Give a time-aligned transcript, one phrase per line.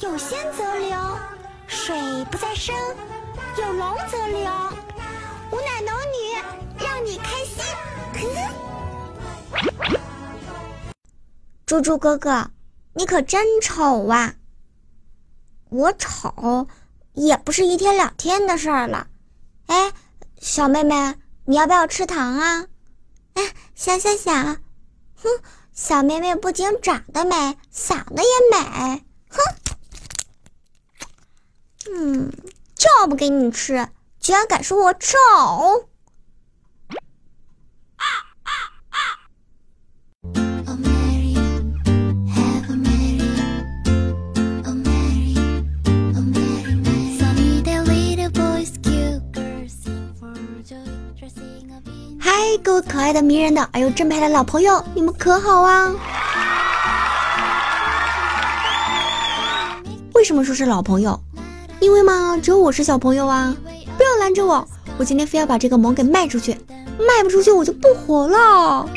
[0.00, 0.98] 有仙则流，
[1.68, 1.96] 水
[2.30, 2.74] 不在深，
[3.56, 4.50] 有龙则灵。
[5.52, 6.34] 吾乃龙女，
[6.84, 7.62] 让你开心。
[11.64, 12.50] 猪猪哥哥，
[12.94, 14.34] 你可真丑啊！
[15.70, 16.66] 我丑，
[17.12, 19.06] 也不是一天两天的事儿了。
[19.66, 19.92] 哎，
[20.40, 21.14] 小妹妹，
[21.44, 22.66] 你要不要吃糖啊？
[23.34, 24.44] 哎，想想想，
[25.22, 25.30] 哼，
[25.72, 29.04] 小妹妹不仅长得美，想的也美。
[29.30, 29.38] 哼，
[31.92, 32.30] 嗯，
[32.74, 33.88] 就不给你吃，
[34.20, 35.18] 居然敢说我丑！
[52.18, 52.32] 嗨，
[52.62, 55.92] 各位可爱的、迷人的，还有正派的老朋友，你们可好啊？
[60.14, 61.20] 为什么说是老朋友？
[61.80, 63.54] 因为嘛，只有我是小朋友啊！
[63.96, 64.66] 不要拦着我，
[64.98, 66.56] 我今天非要把这个萌给卖出去，
[66.98, 68.88] 卖不出去我就不活了。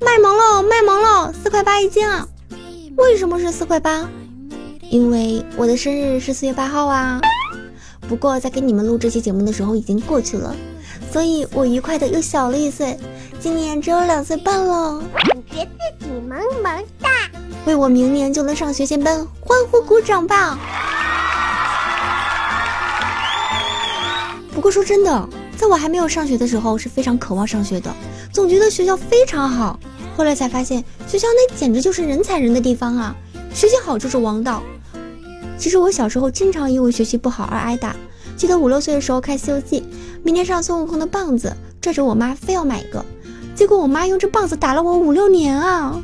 [0.00, 2.26] 卖萌喽，卖萌喽，四块八一斤啊！
[2.96, 4.08] 为什么是四块八？
[4.90, 7.20] 因为我的生日是四月八号啊。
[8.08, 10.54] 不过在给你们录这期节目的时候已经过去了，
[11.12, 12.98] 所以我愉快的又小了一岁，
[13.38, 15.00] 今年只有两岁半了。
[15.14, 17.08] 感觉自己萌萌哒，
[17.66, 20.58] 为我明年就能上学前班欢呼鼓掌吧！
[24.60, 27.90] 不过说真的，在我还没有上学的时候是非常渴望上学的，
[28.30, 29.80] 总觉得学校非常好。
[30.14, 33.16] 后来才发现，学校那简直就是人踩人的地方啊！
[33.54, 34.62] 学习好就是王道。
[35.56, 37.96] 其实我小时候经常因为学习不好而挨打。
[38.36, 39.80] 记得五六岁的时候看《西游记》，
[40.22, 43.02] 明天上孙悟空的棒子，拽着我妈非要买一个，
[43.54, 45.98] 结果我妈用这棒子打了我五六年啊！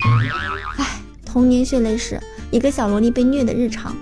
[0.78, 2.18] 唉，童年血泪史，
[2.50, 3.94] 一个小萝莉被虐的日常。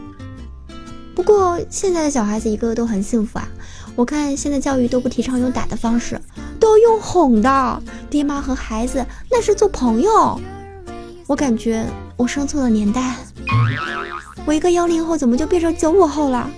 [1.12, 3.48] 不过现在的小孩子一个个都很幸福啊！
[3.96, 6.20] 我看现在教育都不提倡用打的方式，
[6.58, 7.82] 都要用哄的。
[8.10, 10.40] 爹妈和孩子那是做朋友。
[11.26, 13.16] 我感觉我生错了年代，
[14.44, 16.50] 我一个幺零后怎么就变成九五后了？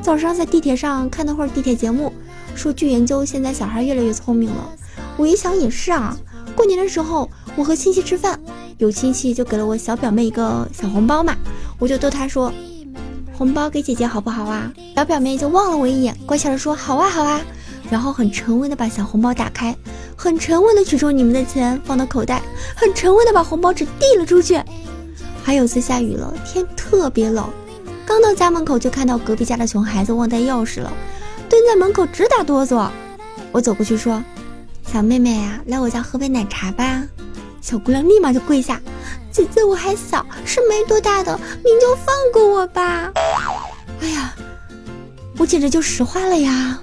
[0.00, 2.12] 早上在地铁上看了会儿地铁节目，
[2.54, 4.70] 说据研究现在小孩越来越聪明了。
[5.16, 6.16] 我一想也是啊，
[6.54, 8.38] 过年的时候我和亲戚吃饭，
[8.78, 11.36] 有亲戚就给了我小表妹一个小红包嘛，
[11.78, 12.52] 我就逗她说。
[13.36, 14.72] 红包给姐姐好不好啊？
[14.94, 17.40] 小表妹就望了我一眼，乖巧的说好啊好啊，
[17.90, 19.76] 然后很沉稳的把小红包打开，
[20.16, 22.40] 很沉稳的取出你们的钱放到口袋，
[22.76, 24.62] 很沉稳的把红包纸递了出去。
[25.42, 27.44] 还有次下雨了，天特别冷，
[28.06, 30.92] 刚到家门口就看到隔壁家的熊孩子忘带钥匙了，
[31.48, 32.88] 蹲在门口直打哆嗦。
[33.50, 34.22] 我走过去说
[34.86, 37.02] ：“小妹妹呀，来我家喝杯奶茶吧。”
[37.60, 38.80] 小姑娘立马就跪下。
[39.30, 43.10] 姐姐，我还小，是没多大的，您就放过我吧。
[44.04, 44.34] 哎呀，
[45.38, 46.78] 我简直就石化了呀！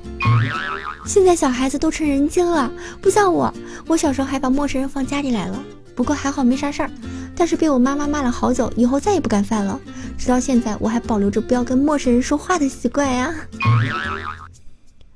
[1.06, 3.54] 现在小孩子都成人精了，不像我，
[3.86, 5.64] 我小时候还把陌生人放家里来了。
[5.96, 6.90] 不过还好没啥事儿，
[7.36, 9.80] 但是被我妈妈骂了好久，以后再也不敢犯了。
[10.18, 13.32] 直到现在，我还保留着不要跟陌生人说话的习惯呀。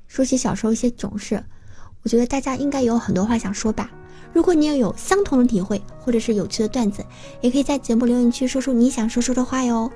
[0.08, 1.44] 说起小时候一些囧事，
[2.04, 3.90] 我觉得大家应该有很多话想说吧。
[4.32, 7.04] 如果你也有相同的体会，或者是有趣的段子，
[7.42, 9.90] 也可以在节目留言区说出你想说说的话哟。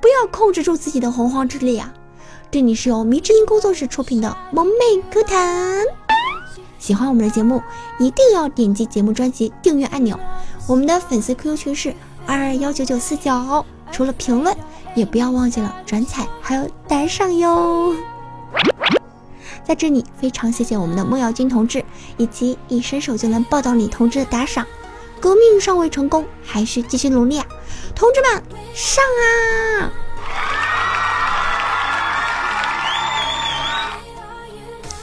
[0.00, 1.92] 不要控制住自己的洪荒之力啊！
[2.50, 5.82] 这里是由迷之音工作室出品的萌妹歌坛。
[6.78, 7.62] 喜欢我们的节目，
[7.98, 10.18] 一定要点击节目专辑订阅按钮。
[10.68, 11.94] 我们的粉丝 QQ 群是
[12.26, 13.64] 二二幺九九四九。
[13.92, 14.56] 除了评论，
[14.94, 17.94] 也不要忘记了转采，还有打赏哟。
[19.64, 21.84] 在这里，非常谢谢我们的莫耀君同志，
[22.16, 24.66] 以及一伸手就能抱到你同志的打赏。
[25.18, 27.46] 革命尚未成功，还需继续努力啊！
[27.94, 28.42] 同志们，
[28.76, 29.90] 上啊！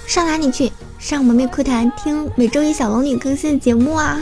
[0.06, 0.72] 上哪里去？
[1.00, 4.19] 上萌妹课堂听每周一小龙女更新的节目啊！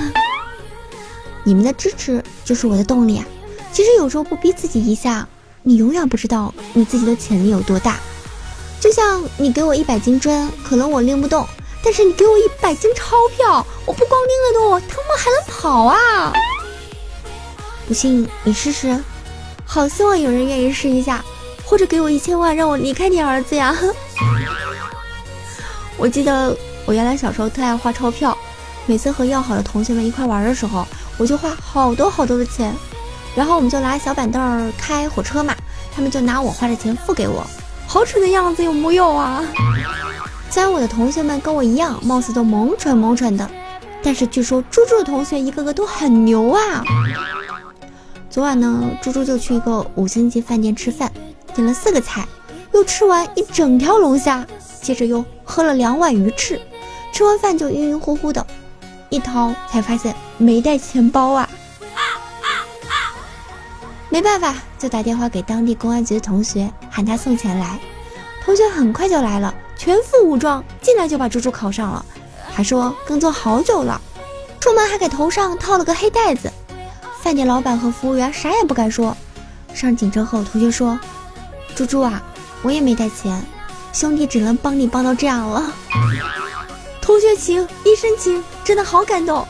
[1.43, 3.25] 你们的支持就是我的动力啊！
[3.73, 5.27] 其实有时候不逼自己一下，
[5.63, 7.99] 你永远不知道你自己的潜力有多大。
[8.79, 11.43] 就像你给我一百斤砖，可能我拎不动；
[11.83, 16.31] 但是你给我一百斤钞票，我不光拎得动，我他妈还能跑啊！
[17.85, 19.03] 不信你试试，
[19.73, 21.23] 好希望有人愿意试一下，
[21.63, 23.73] 或者给我一千万，让我离开你儿子呀！
[25.95, 26.53] 我记得
[26.85, 28.37] 我原来小时候特爱花钞票，
[28.85, 30.85] 每次和要好的同学们一块玩的时候，
[31.17, 32.75] 我就花好多好多的钱，
[33.33, 35.55] 然后我们就拿小板凳开火车嘛，
[35.95, 37.47] 他们就拿我花的钱付给我。
[37.87, 39.41] 好蠢的样子有木有啊？
[40.49, 43.49] 虽然我的同学们跟我一样，貌似都萌蠢萌蠢的，
[44.03, 46.83] 但是据说猪猪的同学一个个都很牛啊！
[48.31, 51.11] 昨晚呢，猪猪就去一个五星级饭店吃饭，
[51.53, 52.25] 点了四个菜，
[52.71, 54.47] 又吃完一整条龙虾，
[54.81, 56.57] 接着又喝了两碗鱼翅，
[57.11, 58.47] 吃完饭就晕晕乎乎的，
[59.09, 61.49] 一掏才发现没带钱包啊！
[64.07, 67.77] 没办法，就打电话给当地公安局的同学，喊他送钱来。
[68.45, 72.05] 同学很快就来了，全副武装，进来就把猪猪铐上了，
[72.49, 73.99] 还说跟踪好久了，
[74.61, 76.49] 出门还给头上套了个黑袋子。
[77.21, 79.15] 饭店老板和服务员啥也不敢说。
[79.73, 80.99] 上警车后，同学说
[81.75, 82.21] ：“猪猪啊，
[82.63, 83.41] 我也没带钱，
[83.93, 85.71] 兄弟只能帮你帮到这样了。”
[86.99, 89.47] 同学情，一身情，真的好感动。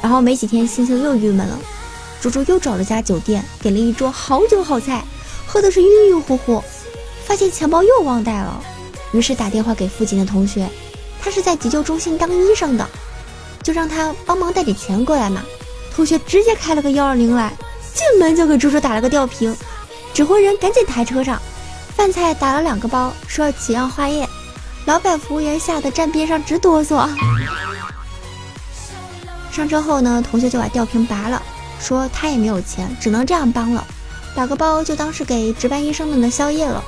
[0.00, 1.58] 然后没几天，星星又郁闷了。
[2.20, 5.04] 猪猪又找了家酒店，点了一桌好酒好菜，
[5.46, 6.62] 喝的是晕晕乎乎，
[7.24, 8.62] 发现钱包又忘带了，
[9.12, 10.68] 于是打电话给附近的同学，
[11.20, 12.88] 他是在急救中心当医生的，
[13.62, 15.42] 就让他帮忙带点钱过来嘛。
[15.96, 17.50] 同学直接开了个幺二零来，
[17.94, 19.56] 进门就给猪猪打了个吊瓶，
[20.12, 21.40] 指挥人赶紧抬车上，
[21.96, 24.28] 饭菜打了两个包，说要几样化验，
[24.84, 27.08] 老板服务员吓得站边上直哆嗦。
[29.50, 31.42] 上车后呢，同学就把吊瓶拔了，
[31.80, 33.82] 说他也没有钱，只能这样帮了，
[34.34, 36.84] 打个包就当是给值班医生们的宵夜了。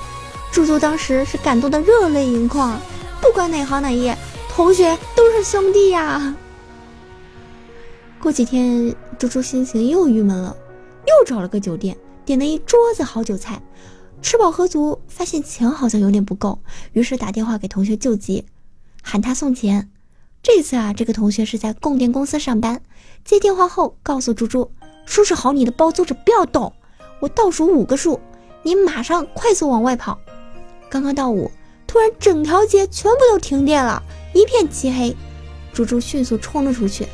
[0.52, 2.78] 猪猪当时是感动的热泪盈眶，
[3.22, 4.14] 不管哪行哪业，
[4.54, 6.34] 同学都是兄弟呀。
[8.20, 10.56] 过几天，猪猪心情又郁闷了，
[11.06, 13.62] 又找了个酒店，点了一桌子好酒菜，
[14.20, 16.58] 吃饱喝足，发现钱好像有点不够，
[16.92, 18.44] 于是打电话给同学救急，
[19.02, 19.88] 喊他送钱。
[20.42, 22.82] 这次啊，这个同学是在供电公司上班，
[23.24, 24.70] 接电话后告诉猪猪，
[25.06, 26.72] 收拾好你的包，坐着不要动，
[27.20, 28.20] 我倒数五个数，
[28.64, 30.18] 你马上快速往外跑。
[30.90, 31.50] 刚刚到五，
[31.86, 34.02] 突然整条街全部都停电了，
[34.34, 35.16] 一片漆黑，
[35.72, 37.06] 猪猪迅速冲了出去。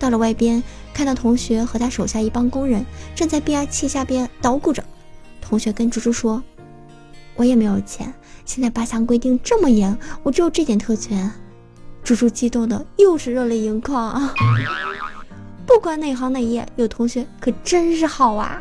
[0.00, 0.62] 到了外边，
[0.94, 4.82] 看到同学和他手下一帮工人正在变压器下边捣鼓着。
[5.42, 6.42] 同学跟猪猪说
[7.36, 8.12] ：“我也没有钱，
[8.46, 11.30] 现在八项规定这么严，我只有这点特权。”
[12.02, 14.34] 猪猪激动的又是热泪盈眶啊！
[15.66, 18.58] 不管哪行哪业，有同学可真是好啊！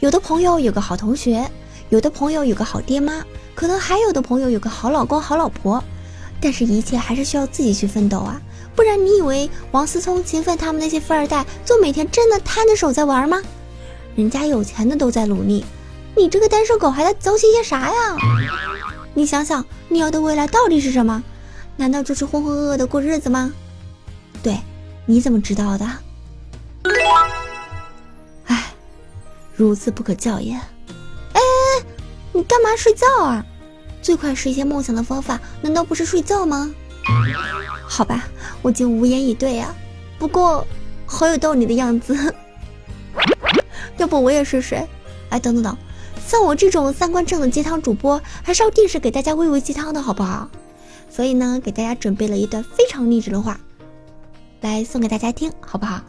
[0.00, 1.48] 有的朋友有个好同学，
[1.90, 3.22] 有的朋友有个好爹妈，
[3.54, 5.84] 可能还有的朋友有个好老公、好老婆。
[6.42, 8.42] 但是，一切还是需要自己去奋斗啊！
[8.74, 13.40] 不然，你以为王思聪、秦奋他们那些富二代就每天真的摊着手在玩吗？
[14.16, 15.64] 人家有钱的都在努力，
[16.16, 18.16] 你这个单身狗还在糟心些啥呀？
[19.14, 21.22] 你想想，你要的未来到底是什么？
[21.76, 23.52] 难道就是浑浑噩噩的过日子吗？
[24.42, 24.58] 对，
[25.06, 25.86] 你怎么知道的？
[28.46, 28.74] 唉，
[29.54, 30.54] 如此不可教也！
[31.34, 31.40] 哎，
[32.32, 33.46] 你干嘛睡觉啊？
[34.02, 36.74] 最快实现梦想的方法，难道不是睡觉吗？
[37.88, 38.24] 好吧，
[38.60, 39.72] 我竟无言以对呀。
[40.18, 40.66] 不过，
[41.06, 42.34] 好有道理的样子。
[43.98, 44.74] 要不我也试试？
[45.30, 45.76] 哎，等等等，
[46.26, 50.50] 像我这种三观正的鸡汤主播，还是要定时给大家喂喂鸡汤的好不好？
[51.08, 53.60] 所以呢，给大家准备了一段非常励志的话，
[54.60, 56.00] 来送给大家听，好不好？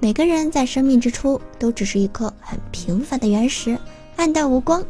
[0.00, 3.78] 每个人在生命之初都只是一颗很平凡的原石，
[4.16, 4.84] 暗淡无光。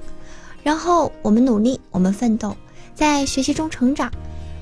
[0.67, 2.57] 然后我们努力，我们奋斗，
[2.93, 4.11] 在学习中成长，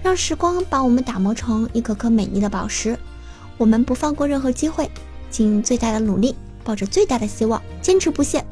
[0.03, 2.99] 让时光把我们打磨成一颗颗美丽的宝石。
[3.56, 4.91] 我们不放过任何机会，
[5.31, 8.44] 尽最大的努力，抱着最大的希望，坚持不懈。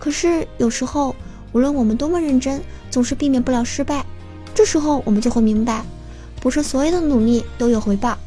[0.00, 1.14] 可是有时候，
[1.52, 2.60] 无论我们多么认真，
[2.90, 4.04] 总是避免不了失败。
[4.52, 5.84] 这时候我们就会明白，
[6.40, 8.18] 不是所有的努力都有回报。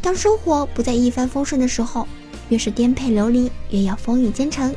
[0.00, 2.06] 当生活不再一帆风顺的时候，
[2.48, 4.72] 越是颠沛流离，越要风雨兼程。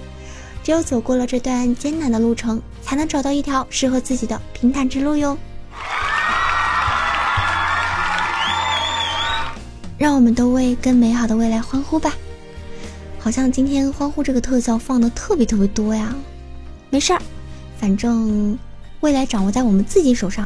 [0.67, 5.37] 只有走过了这段艰难的路程，才能找到一条适合自己的平坦之路哟。
[9.97, 12.11] 让我们都为更美好的未来欢呼吧！
[13.17, 16.13] 好像今天欢呼这个特效放的特别特别多呀。
[16.89, 17.21] 没事儿，
[17.79, 18.59] 反正
[18.99, 20.45] 未来掌握在我们自己手上。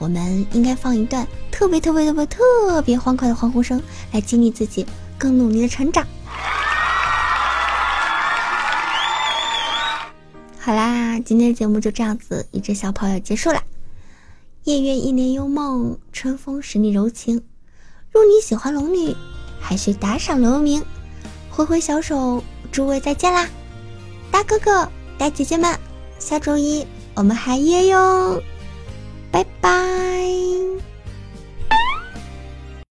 [0.00, 4.84] 我们应该放一段特别特别特别特别欢快的欢呼声，来激励自己
[5.16, 6.04] 更努力的成长。
[10.64, 13.60] 好啦，今天的节目就这样子，一只小跑要结束啦。
[14.62, 17.42] 夜月一帘幽梦，春风十里柔情。
[18.12, 19.12] 若你喜欢龙女，
[19.60, 20.80] 还需打赏留名。
[21.50, 23.48] 挥挥小手，诸位再见啦！
[24.30, 24.88] 大哥哥、
[25.18, 25.76] 大姐姐们，
[26.20, 28.40] 下周一我们还约哟。
[29.32, 30.11] 拜拜